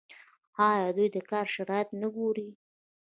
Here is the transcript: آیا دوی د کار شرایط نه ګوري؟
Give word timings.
آیا 0.69 0.89
دوی 0.95 1.07
د 1.15 1.17
کار 1.29 1.45
شرایط 1.55 1.89
نه 2.01 2.07
ګوري؟ 2.15 2.49